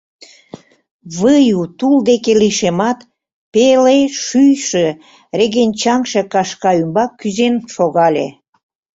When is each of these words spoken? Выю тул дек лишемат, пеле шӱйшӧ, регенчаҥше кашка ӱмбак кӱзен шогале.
Выю 1.17 1.61
тул 1.77 1.95
дек 2.07 2.25
лишемат, 2.39 2.99
пеле 3.53 3.97
шӱйшӧ, 4.23 4.87
регенчаҥше 5.37 6.21
кашка 6.33 6.71
ӱмбак 6.81 7.11
кӱзен 7.19 7.55
шогале. 7.73 8.27